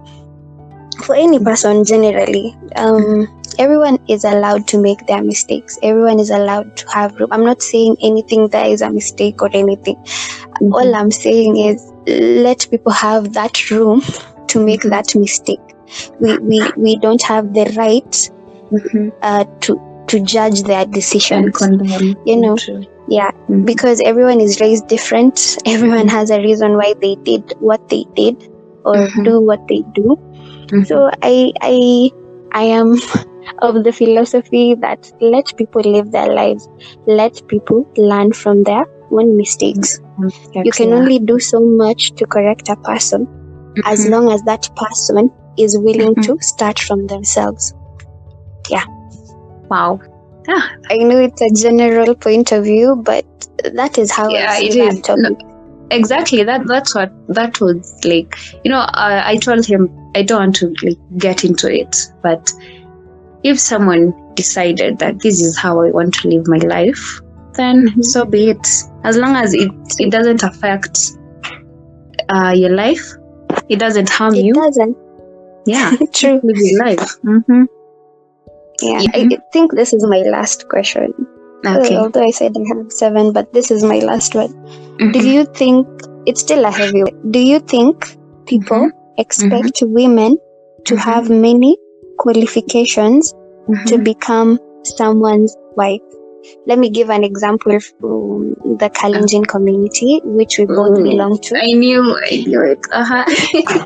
For 1.05 1.15
any 1.15 1.39
person 1.39 1.83
generally 1.85 2.55
um, 2.75 3.27
everyone 3.57 3.97
is 4.07 4.23
allowed 4.25 4.67
to 4.69 4.79
make 4.79 5.05
their 5.07 5.23
mistakes. 5.23 5.77
Everyone 5.81 6.19
is 6.19 6.29
allowed 6.29 6.75
to 6.77 6.89
have 6.93 7.15
room 7.19 7.29
i'm 7.31 7.45
not 7.45 7.61
saying 7.61 7.95
anything 8.01 8.47
that 8.49 8.67
is 8.67 8.81
a 8.81 8.89
mistake 8.91 9.41
or 9.41 9.49
anything 9.53 9.95
Mhm. 10.61 10.73
all 10.73 10.95
i'm 10.95 11.11
saying 11.11 11.57
is 11.57 11.91
let 12.07 12.67
people 12.71 12.91
have 12.91 13.33
that 13.33 13.69
room 13.71 14.01
to 14.47 14.59
make 14.59 14.81
Mhm. 14.83 14.89
that 14.89 15.15
mistake 15.15 15.59
we, 16.19 16.37
we 16.39 16.59
we 16.77 16.97
don't 16.97 17.21
have 17.23 17.53
the 17.53 17.65
right 17.77 18.29
Mhm. 18.71 19.11
uh, 19.21 19.45
to 19.61 19.79
to 20.07 20.19
judge 20.21 20.63
their 20.63 20.85
decisions 20.85 21.55
condemn. 21.57 22.15
You 22.25 22.37
know, 22.37 22.55
True. 22.57 22.83
yeah 23.07 23.31
Mhm. 23.49 23.65
because 23.65 24.01
everyone 24.01 24.39
is 24.41 24.59
raised 24.59 24.87
different 24.87 25.57
everyone 25.65 26.07
has 26.07 26.29
a 26.31 26.39
reason 26.41 26.77
why 26.77 26.93
they 27.01 27.15
did 27.23 27.43
what 27.59 27.81
they 27.89 28.03
did 28.15 28.35
or 28.85 28.95
Mhm. 28.95 29.23
do 29.25 29.39
what 29.41 29.61
they 29.67 29.81
do 29.93 30.17
Mhm. 30.71 30.85
so 30.89 31.09
i 31.21 31.51
i 31.61 32.11
i 32.53 32.63
am 32.63 32.95
of 33.67 33.83
the 33.83 33.91
philosophy 33.91 34.75
that 34.75 35.11
let 35.21 35.53
people 35.57 35.81
live 35.95 36.11
their 36.11 36.31
lives 36.41 36.67
let 37.07 37.41
people 37.47 37.85
learn 37.97 38.31
from 38.33 38.63
their 38.63 38.85
own 39.11 39.35
mistakes 39.37 39.99
you 40.67 40.71
can 40.71 40.89
Yeah. 40.89 40.95
only 40.95 41.19
do 41.19 41.39
so 41.39 41.59
much 41.59 42.11
to 42.15 42.25
correct 42.25 42.69
a 42.69 42.75
person 42.89 43.27
as 43.85 44.05
Mhm. 44.05 44.11
long 44.13 44.31
as 44.31 44.41
that 44.43 44.69
person 44.75 45.31
is 45.57 45.77
willing 45.77 46.15
Mhm. 46.15 46.23
to 46.27 46.37
start 46.41 46.79
from 46.79 47.07
themselves 47.07 47.73
Yeah. 48.69 48.85
wow. 49.69 49.99
Yeah, 50.47 50.61
i 50.89 50.97
know 50.97 51.19
it's 51.19 51.41
a 51.41 51.49
general 51.63 52.15
point 52.15 52.51
of 52.51 52.63
view 52.63 52.95
but 53.05 53.25
that 53.79 53.97
is 53.97 54.11
how 54.11 54.27
Yeah, 54.29 54.51
i 54.51 54.61
it 54.61 54.73
see 54.73 54.79
that 54.79 54.93
is. 54.95 55.01
topic 55.01 55.37
exactly. 55.91 56.43
That 56.43 56.67
that's 56.67 56.93
what 56.95 57.11
that 57.29 57.59
was 57.59 57.93
like. 58.05 58.35
You 58.63 58.71
know, 58.71 58.85
I, 58.93 59.31
I 59.31 59.35
told 59.37 59.65
him 59.65 59.89
I 60.15 60.21
don't 60.23 60.39
want 60.39 60.55
to 60.57 60.67
like 60.83 60.97
get 61.17 61.43
into 61.43 61.67
it, 61.81 61.95
but 62.21 62.51
if 63.43 63.59
someone 63.59 64.13
decided 64.35 64.99
that 64.99 65.19
this 65.23 65.41
is 65.41 65.57
how 65.57 65.81
I 65.81 65.89
want 65.91 66.13
to 66.15 66.27
live 66.29 66.47
my 66.47 66.57
life, 66.57 67.19
then 67.61 67.75
Mhm. 67.87 68.03
so 68.13 68.25
be 68.25 68.41
it. 68.53 68.65
As 69.09 69.15
long 69.23 69.35
as 69.43 69.53
it 69.63 69.71
it 70.05 70.09
doesn't 70.17 70.43
affect 70.49 70.95
uh, 72.35 72.53
your 72.61 72.73
life, 72.83 73.05
it 73.69 73.79
doesn't 73.85 74.09
harm 74.17 74.33
it 74.35 74.45
you. 74.45 74.53
doesn't 74.63 74.95
Yeah, 75.65 75.91
true 76.17 76.39
live 76.49 76.61
your 76.67 76.79
life. 76.85 77.05
hmm 77.23 77.63
Yeah, 78.81 79.01
Mhm. 79.05 79.33
I 79.33 79.37
think 79.53 79.73
this 79.79 79.91
is 79.97 80.03
my 80.13 80.19
last 80.35 80.67
question. 80.73 81.13
Okay. 81.71 81.95
Uh, 81.95 82.01
although 82.03 82.23
I 82.25 82.31
said 82.37 82.53
I 82.59 82.63
have 82.73 82.91
seven, 82.99 83.31
but 83.37 83.51
this 83.57 83.71
is 83.75 83.83
my 83.93 83.99
last 84.09 84.35
one. 84.41 84.53
Do 85.15 85.19
Mhm. 85.19 85.33
you 85.33 85.41
think 85.61 86.05
it's 86.31 86.41
still 86.45 86.63
a 86.69 86.71
heavy 86.77 87.01
one? 87.07 87.17
Do 87.35 87.41
you 87.51 87.59
think 87.73 88.07
people 88.51 88.85
expect 89.23 89.83
women 89.99 90.37
to 90.91 90.95
have 91.07 91.29
many 91.47 91.71
qualifications 92.23 93.33
to 93.91 93.97
become 94.09 94.57
someone's 95.01 95.55
wife? 95.81 96.08
Let 96.67 96.79
me 96.79 96.89
give 96.89 97.09
an 97.09 97.23
example 97.23 97.79
from 97.79 98.53
the 98.77 98.89
Kalenjin 98.93 99.47
community, 99.47 100.21
which 100.23 100.57
we 100.59 100.65
both 100.65 100.97
Mm. 100.97 101.03
belong 101.03 101.37
to. 101.39 101.57
I 101.57 101.71
knew, 101.73 102.01
I 102.31 102.43
knew 102.45 102.61
it. 102.61 102.79
Uh-huh. 102.91 103.85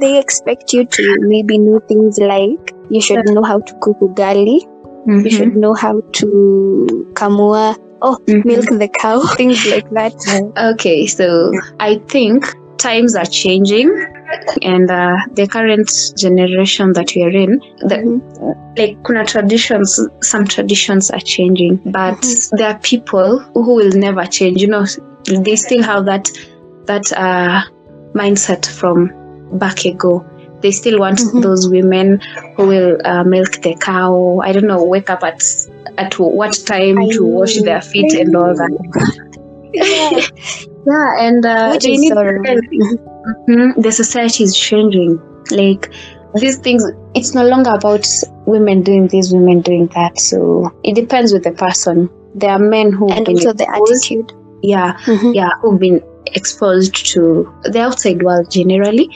They 0.00 0.18
expect 0.18 0.72
you 0.72 0.86
to 0.86 1.16
maybe 1.20 1.58
know 1.58 1.78
things 1.88 2.18
like 2.18 2.74
you 2.88 3.00
should 3.00 3.26
know 3.26 3.42
how 3.42 3.58
to 3.60 3.74
cook 3.80 3.98
ugali, 4.00 4.60
you 5.06 5.14
Mhm. 5.14 5.30
should 5.36 5.56
know 5.56 5.74
how 5.74 6.00
to 6.20 6.28
kamua 7.14 7.76
oh, 8.00 8.16
Mhm. 8.28 8.44
milk 8.44 8.68
the 8.82 8.88
cow, 8.88 9.20
things 9.40 9.60
like 9.66 9.88
that. 9.90 10.14
Okay, 10.72 11.06
so 11.06 11.52
I 11.80 12.00
think 12.08 12.48
times 12.78 13.14
are 13.14 13.24
changing, 13.26 13.88
and 14.62 14.90
uh, 14.90 15.16
the 15.32 15.46
current 15.46 15.90
generation 16.16 16.92
that 16.94 17.12
we 17.14 17.22
are 17.22 17.30
in, 17.30 17.58
the, 17.80 17.96
Mhm. 17.96 18.78
like 18.78 18.96
kuna 19.04 19.24
traditions, 19.24 20.00
some 20.20 20.44
traditions 20.46 21.10
are 21.10 21.20
changing, 21.20 21.80
but 21.86 22.18
Mhm. 22.20 22.56
there 22.58 22.68
are 22.70 22.78
people 22.82 23.38
who 23.54 23.74
will 23.74 23.92
never 23.92 24.24
change. 24.26 24.60
You 24.62 24.68
know, 24.68 24.84
they 25.26 25.56
still 25.56 25.82
have 25.82 26.04
that 26.06 26.30
that 26.86 27.10
uh, 27.12 27.62
mindset 28.14 28.66
from 28.66 29.10
back 29.52 29.84
ago. 29.84 30.24
They 30.60 30.70
still 30.70 30.98
want 30.98 31.18
Mhm. 31.20 31.42
those 31.42 31.68
women 31.68 32.20
who 32.56 32.66
will 32.66 32.96
uh, 33.04 33.24
milk 33.24 33.52
the 33.62 33.74
cow. 33.80 34.40
I 34.42 34.52
don't 34.52 34.66
know, 34.66 34.82
wake 34.84 35.10
up 35.10 35.22
at 35.22 35.42
at 35.98 36.18
what 36.18 36.54
time 36.66 36.98
I 36.98 37.08
to 37.10 37.24
wash 37.24 37.56
their 37.62 37.80
feet 37.80 38.12
and 38.14 38.34
all 38.36 38.54
that. 38.54 38.70
Yeah. 39.72 40.20
Yeah, 40.86 41.16
and 41.18 41.44
uh, 41.46 41.70
Which 41.70 41.86
is 41.86 42.00
need 42.00 42.08
so 42.12 42.22
to 42.22 42.30
wrong. 42.30 42.98
Mhm. 43.48 43.82
the 43.82 43.92
society 43.92 44.44
is 44.44 44.56
changing. 44.56 45.20
Like 45.50 45.90
these 46.34 46.58
things, 46.58 46.84
it's 47.14 47.34
no 47.34 47.46
longer 47.46 47.70
about 47.70 48.06
women 48.46 48.82
doing 48.82 49.08
this, 49.08 49.32
women 49.32 49.60
doing 49.60 49.86
that. 49.94 50.18
So 50.18 50.70
it 50.82 50.94
depends 50.94 51.32
with 51.32 51.44
the 51.44 51.52
person. 51.52 52.10
There 52.34 52.50
are 52.50 52.58
men 52.58 52.92
who 52.92 53.08
and 53.10 53.28
also 53.28 53.52
the 53.52 53.68
attitude. 53.70 54.32
yeah, 54.62 54.94
Mhm. 55.06 55.34
yeah, 55.34 55.50
who've 55.62 55.78
been 55.78 56.02
exposed 56.26 57.06
to 57.12 57.50
the 57.64 57.80
outside 57.80 58.22
world 58.22 58.50
generally, 58.50 59.08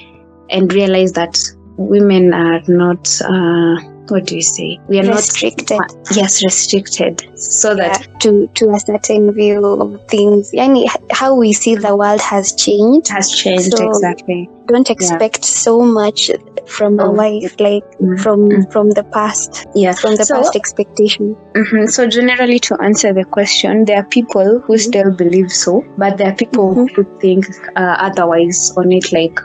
and 0.50 0.72
realize 0.72 1.12
that 1.12 1.38
women 1.76 2.32
are 2.32 2.62
not. 2.68 3.08
Uh, 3.24 3.76
what 4.10 4.26
do 4.26 4.36
you 4.36 4.42
say? 4.42 4.78
We 4.88 4.98
are 5.00 5.06
Restricted. 5.06 5.78
not. 5.78 5.92
Yes, 6.14 6.42
restricted. 6.44 7.22
So 7.38 7.74
that 7.74 8.00
Yeah, 8.00 8.18
to 8.20 8.46
to 8.54 8.70
a 8.70 8.80
certain 8.80 9.32
view 9.32 9.64
of 9.64 10.00
things. 10.08 10.50
Yani, 10.52 10.86
how 11.10 11.34
we 11.34 11.52
see 11.52 11.74
the 11.74 11.94
world 11.96 12.20
has 12.20 12.52
changed. 12.52 13.08
has 13.08 13.30
changed 13.30 13.76
So- 13.76 13.88
exactly. 13.88 14.48
Don't 14.66 14.90
expect 14.90 15.44
so 15.44 15.80
much 15.80 16.30
from 16.66 16.98
a 17.00 17.06
Oh. 17.06 17.10
wife, 17.10 17.54
like 17.58 17.84
Mhm. 18.00 18.20
from 18.22 18.48
Mhm. 18.48 18.72
from 18.72 18.90
the 18.90 19.04
past, 19.04 19.66
Yeah. 19.74 19.94
from 19.94 20.16
the 20.16 20.24
So- 20.24 20.34
past 20.36 20.54
expectation. 20.56 21.34
hmm 21.56 21.86
So 21.86 22.06
generally, 22.06 22.58
to 22.68 22.76
answer 22.88 23.12
the 23.12 23.24
question, 23.24 23.84
there 23.86 23.98
are 24.02 24.08
people 24.18 24.58
who 24.66 24.76
still 24.78 25.10
believe 25.22 25.50
so, 25.50 25.84
but 25.96 26.18
there 26.18 26.28
are 26.32 26.38
people 26.44 26.74
who 26.94 27.04
think 27.20 27.46
uh, 27.76 27.96
otherwise 28.08 28.72
on 28.76 28.92
it. 28.92 29.12
Like, 29.12 29.40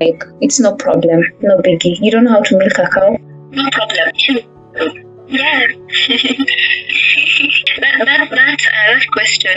like 0.00 0.22
it's 0.40 0.60
no 0.60 0.74
problem, 0.84 1.20
no 1.42 1.56
biggie. 1.58 1.96
You 2.00 2.10
don't 2.12 2.24
know 2.24 2.36
how 2.38 2.42
to 2.50 2.56
milk 2.58 2.78
a 2.78 2.86
cow? 2.96 3.16
No 3.50 3.70
problem. 3.70 4.12
Yeah. 5.28 5.66
that 7.80 7.96
that 8.04 8.30
that 8.30 8.60
uh, 8.64 8.88
that 8.94 9.06
question 9.12 9.56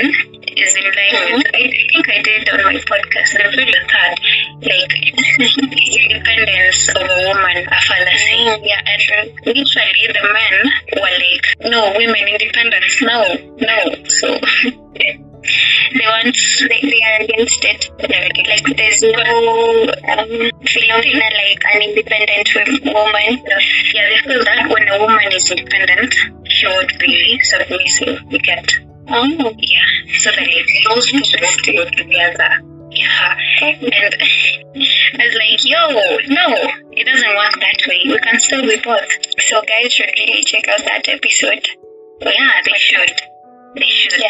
is 0.57 0.75
in 0.75 0.83
line 0.83 1.33
with 1.33 1.47
I 1.53 1.63
think 1.91 2.09
I 2.09 2.21
did 2.21 2.49
on 2.49 2.63
my 2.63 2.75
podcast 2.75 3.31
the 3.39 3.47
very 3.55 3.71
third 3.87 4.19
like 4.67 4.93
independence 5.39 6.89
of 6.89 7.03
a 7.03 7.27
woman 7.27 7.57
a 7.67 7.81
fallacy. 7.87 8.67
Yeah, 8.67 8.81
and 8.85 9.31
literally 9.45 10.07
the 10.11 10.23
men 10.33 10.55
were 10.95 11.15
like, 11.19 11.45
no, 11.71 11.93
women 11.95 12.27
independence, 12.27 13.01
no, 13.01 13.35
no. 13.59 13.95
So 14.09 14.39
they 15.93 16.05
want 16.05 16.37
they, 16.69 16.81
they 16.81 17.01
are 17.01 17.21
against 17.21 17.65
it. 17.65 17.89
Like 17.99 18.77
there's 18.77 19.01
no 19.01 19.89
um, 20.13 20.29
phenomena 20.65 21.27
like 21.33 21.63
an 21.73 21.81
independent 21.81 22.49
woman. 22.85 23.43
Yeah, 23.93 24.09
they 24.09 24.17
feel 24.23 24.43
that 24.43 24.69
when 24.69 24.87
a 24.87 24.99
woman 24.99 25.33
is 25.33 25.49
independent, 25.49 26.13
she 26.47 26.67
would 26.67 26.93
be 26.99 27.39
submissive. 27.43 28.21
You 28.29 28.39
get. 28.39 28.69
Oh. 29.09 29.53
Yeah. 29.57 29.81
So 30.19 30.31
that 30.31 30.47
two 30.47 31.45
have 31.45 31.57
to 31.57 31.73
go 31.73 31.85
together. 31.85 32.61
Yeah. 32.91 33.37
And 33.61 33.93
I 35.21 35.25
was 35.25 35.35
like, 35.35 35.63
yo, 35.63 35.87
no, 36.33 36.71
it 36.91 37.05
doesn't 37.05 37.35
work 37.35 37.55
that 37.59 37.87
way. 37.87 38.01
We 38.05 38.19
can 38.19 38.39
still 38.39 38.61
be 38.61 38.77
both. 38.83 39.09
So 39.39 39.61
guys 39.61 39.93
should 39.93 40.11
really 40.17 40.43
check 40.43 40.67
out 40.67 40.79
that 40.85 41.07
episode. 41.07 41.65
Yeah, 42.21 42.51
they 42.65 42.77
should. 42.77 43.30
They 43.75 43.85
should. 43.85 44.21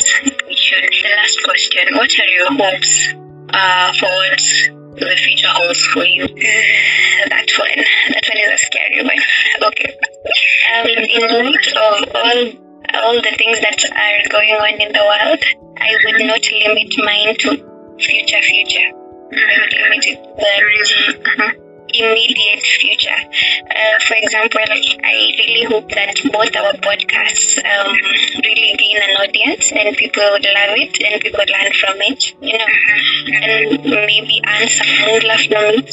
They 0.48 0.56
should. 0.56 0.84
The 0.84 1.10
last 1.16 1.44
question. 1.44 1.84
What 1.96 2.12
are 2.20 2.26
your 2.26 2.52
hopes 2.54 3.14
uh, 3.54 3.94
for 3.94 4.06
what 4.06 5.00
the 5.00 5.16
future 5.18 5.48
holds 5.50 5.82
for 5.88 6.06
you? 6.06 6.28
that 6.28 7.50
one. 7.58 7.84
That 8.14 8.26
one 8.28 8.38
is 8.38 8.52
a 8.54 8.58
scary 8.58 9.04
one. 9.04 9.18
Okay. 9.68 9.98
Um, 10.74 10.88
in 10.88 11.22
light 11.22 11.68
of 11.76 12.16
all 12.16 12.72
all 12.94 13.16
the 13.16 13.34
things 13.38 13.60
that 13.62 13.80
are 13.92 14.30
going 14.30 14.54
on 14.56 14.82
in 14.82 14.92
the 14.92 15.00
world, 15.00 15.42
I 15.78 15.96
would 16.06 16.26
not 16.26 16.44
limit 16.52 16.94
mine 16.98 17.36
to 17.40 17.98
future 18.00 18.42
future. 18.42 18.90
I 19.34 19.54
would 19.60 19.74
limit 19.74 20.06
it 20.06 20.18
to 20.24 21.54
the 21.56 21.61
immediate 21.94 22.64
future. 22.64 23.22
Uh, 23.70 24.00
for 24.08 24.16
example, 24.18 24.62
I 24.62 25.34
really 25.40 25.64
hope 25.64 25.90
that 25.90 26.16
both 26.32 26.56
our 26.56 26.74
podcasts 26.82 27.58
um, 27.64 27.96
really 28.44 28.76
gain 28.78 28.98
an 28.98 29.16
audience 29.18 29.72
and 29.72 29.96
people 29.98 30.24
would 30.32 30.44
love 30.44 30.78
it 30.78 30.98
and 31.02 31.22
people 31.22 31.44
learn 31.48 31.72
from 31.74 31.98
it, 32.02 32.34
you 32.42 32.58
know, 32.58 32.72
and 33.36 33.84
maybe 33.84 34.42
earn 34.48 34.68
some 34.68 34.92
moolah 35.06 35.38
from 35.48 35.66
it, 35.80 35.92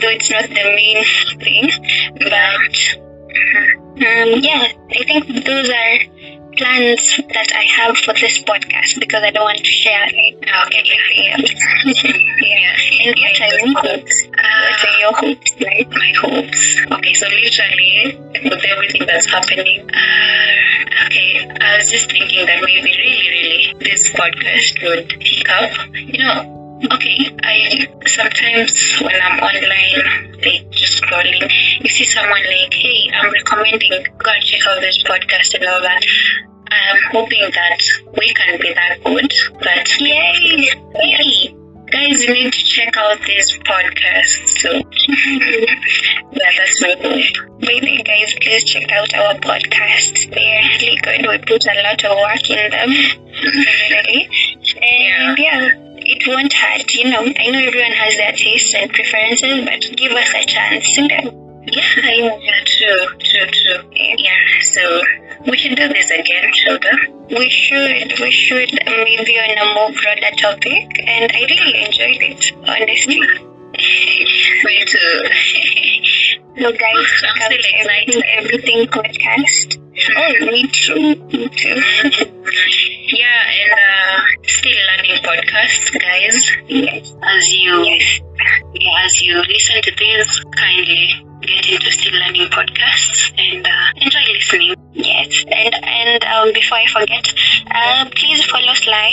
though 0.00 0.10
it's 0.10 0.30
not 0.30 0.48
the 0.48 0.64
main 0.74 1.04
thing. 1.40 1.70
But 2.18 3.08
um, 3.98 4.40
yeah, 4.42 4.68
I 4.90 5.04
think 5.04 5.44
those 5.44 5.70
are 5.70 6.17
plans 6.58 7.20
that 7.32 7.50
I 7.54 7.62
have 7.62 7.96
for 7.98 8.14
this 8.14 8.42
podcast 8.42 8.98
because 9.00 9.22
I 9.22 9.30
don't 9.30 9.44
want 9.44 9.58
to 9.58 9.64
share 9.64 10.00
like 10.00 10.36
everything 10.74 11.32
else. 11.32 11.54
yeah. 12.42 12.76
And 13.00 13.16
what 13.16 13.40
are 13.40 13.54
your 13.54 13.72
hopes? 13.80 14.26
what 14.26 14.84
are 14.84 14.98
your 14.98 15.12
hopes? 15.14 15.60
Like 15.60 15.90
my 15.90 16.12
hopes. 16.20 16.76
Okay, 16.92 17.14
so 17.14 17.26
literally 17.28 18.18
with 18.44 18.64
everything 18.64 19.06
that's 19.06 19.26
happening, 19.26 19.88
uh, 19.90 21.06
okay, 21.06 21.48
I 21.60 21.78
was 21.78 21.90
just 21.90 22.10
thinking 22.10 22.46
that 22.46 22.62
maybe 22.64 22.82
really, 22.82 23.28
really 23.30 23.74
this 23.80 24.12
podcast 24.12 24.82
would 24.82 25.08
pick 25.20 25.48
up. 25.48 25.70
You 25.94 26.18
know, 26.24 26.58
Okay, 26.92 27.18
I 27.42 27.88
sometimes 28.06 29.00
when 29.00 29.20
I'm 29.20 29.40
online, 29.40 30.38
like 30.40 30.70
you 31.82 31.88
see 31.88 32.04
someone 32.04 32.44
like, 32.44 32.74
"Hey, 32.74 33.10
I'm 33.14 33.30
recommending 33.32 34.06
go 34.18 34.30
and 34.30 34.44
check 34.44 34.66
out 34.66 34.80
this 34.80 35.02
podcast 35.02 35.54
and 35.54 35.64
all 35.64 35.80
that." 35.82 36.02
I'm 36.70 37.00
hoping 37.12 37.50
that 37.54 37.80
we 38.16 38.32
can 38.34 38.60
be 38.60 38.72
that 38.74 38.98
good. 39.04 39.32
But 39.60 40.00
yay, 40.00 40.68
yay, 41.00 41.54
guys, 41.90 42.22
you 42.22 42.34
need 42.34 42.52
to 42.52 42.64
check 42.64 42.96
out 42.96 43.18
this 43.26 43.56
podcast. 43.58 44.58
So 44.58 44.70
yeah, 46.32 46.50
that's 46.56 46.82
my 46.82 46.96
hope. 47.00 47.60
Maybe 47.60 48.02
guys, 48.02 48.34
please 48.40 48.64
check 48.64 48.90
out 48.92 49.14
our 49.14 49.34
podcasts. 49.34 50.30
They 50.30 50.56
are 50.56 50.68
really 50.68 50.98
good. 51.02 51.26
We 51.26 51.38
put 51.38 51.64
a 51.66 51.82
lot 51.82 52.04
of 52.04 52.18
work 52.18 52.50
in 52.50 52.70
them, 52.70 52.90
really. 53.90 54.28
And 54.82 55.38
yeah 55.38 55.88
it 56.08 56.26
won't 56.26 56.52
hurt, 56.52 56.94
you 56.94 57.10
know. 57.10 57.20
I 57.20 57.50
know 57.50 57.58
everyone 57.58 57.92
has 57.92 58.16
their 58.16 58.32
tastes 58.32 58.74
and 58.74 58.90
preferences, 58.90 59.64
but 59.64 59.96
give 59.96 60.12
us 60.12 60.34
a 60.34 60.44
chance, 60.46 60.96
know. 61.70 61.82
Yeah, 62.18 62.36
yeah, 62.40 62.64
true, 62.64 63.18
true, 63.18 63.46
true. 63.46 63.90
Yeah, 63.92 64.60
so 64.62 65.02
we 65.46 65.56
should 65.56 65.76
do 65.76 65.88
this 65.88 66.10
again, 66.10 66.52
Shilda. 66.52 67.28
We 67.30 67.48
should, 67.48 68.18
we 68.20 68.30
should 68.30 68.72
maybe 68.86 69.38
on 69.38 69.58
a 69.58 69.74
more 69.74 69.92
broader 69.92 70.34
topic, 70.36 71.00
and 71.06 71.30
I 71.32 71.40
really 71.40 71.84
enjoyed 71.84 72.22
it, 72.22 72.52
honestly. 72.66 73.20
Me 74.64 74.84
too. 74.84 75.24
so 76.58 76.72
guys, 76.72 77.06
check 77.20 77.40
out 77.42 77.52
everything, 77.52 78.22
everything 78.38 78.86
podcast. 78.86 79.78
Oh, 80.16 80.32
me 80.46 80.66
too, 80.68 81.16
me 81.26 81.48
too. 81.48 81.80
Yeah, 83.18 83.58
and 83.60 83.72
uh, 83.72 84.18
still 84.46 84.78
learning 84.88 85.18
podcast, 85.26 85.90
guys. 85.98 86.38
As 87.22 87.52
you, 87.52 87.74
yeah, 88.74 89.04
as 89.04 89.20
you 89.20 89.42
listen 89.42 89.82
to 89.82 89.92
this, 89.98 90.44
kindly 90.56 91.26
get 91.42 91.68
into 91.68 91.90
still 91.90 92.12
learning 92.14 92.48
podcasts 92.50 93.32
and 93.36 93.66
uh, 93.66 94.04
enjoy 94.04 94.24
listening. 94.34 94.74
Yes, 94.92 95.44
and 95.50 95.74
and 95.82 96.24
um, 96.24 96.52
before 96.52 96.78
I 96.78 96.86
forget, 96.86 97.26
uh, 97.74 98.08
please 98.14 98.44
follow 98.46 98.74
Sly 98.74 99.10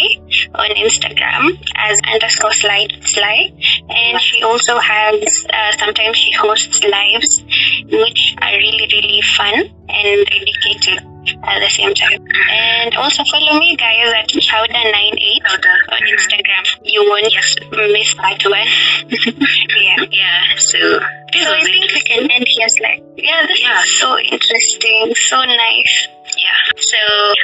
on 0.53 0.69
Instagram 0.77 1.57
as 1.75 1.99
underscore 2.13 2.53
slide 2.53 2.93
sly, 3.01 3.49
and 3.89 4.21
she 4.21 4.43
also 4.43 4.77
has 4.77 5.47
uh, 5.51 5.71
sometimes 5.79 6.17
she 6.17 6.31
hosts 6.33 6.83
lives, 6.83 7.43
which 7.89 8.35
are 8.41 8.53
really 8.53 8.87
really 8.93 9.21
fun 9.21 9.65
and 9.89 10.27
educative 10.31 11.14
at 11.43 11.59
the 11.59 11.69
same 11.69 11.93
time. 11.93 12.25
And 12.51 12.95
also 12.95 13.23
follow 13.25 13.59
me 13.59 13.75
guys 13.75 14.13
at 14.13 14.27
chowder98 14.29 15.45
on 15.91 15.99
Instagram. 16.15 16.63
You 16.83 17.09
won't 17.09 17.31
just 17.31 17.59
miss 17.71 18.13
that 18.15 18.41
one. 18.45 18.67
yeah, 19.81 20.05
yeah. 20.11 20.55
So 20.57 20.99
so 21.35 21.51
I 21.51 21.63
think 21.63 21.91
we 21.93 22.01
can 22.01 22.31
end 22.31 22.45
here. 22.47 22.67
Like, 22.81 23.03
yeah, 23.17 23.45
this 23.47 23.61
Yeah. 23.61 23.81
is 23.83 23.99
so 23.99 24.17
interesting, 24.19 25.13
so 25.15 25.37
nice. 25.43 26.07
Yeah. 26.37 26.75
So 26.77 26.97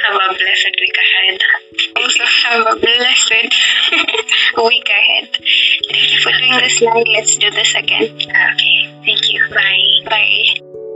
have 0.04 0.14
a 0.14 0.34
blessed 0.34 0.76
week 0.80 0.96
ahead. 0.96 1.40
Also, 1.94 2.24
have 2.24 2.66
a 2.66 2.76
blessed 2.80 3.30
week 4.64 4.88
ahead. 4.88 5.28
Thank 5.90 6.12
you 6.12 6.18
for 6.20 6.32
doing 6.32 6.58
this 6.58 6.80
live. 6.80 7.06
Let's 7.06 7.36
do 7.36 7.50
this 7.50 7.74
again. 7.74 8.04
Okay. 8.04 8.88
Thank 9.04 9.32
you. 9.32 9.46
Bye. 9.50 10.08
Bye. 10.10 10.91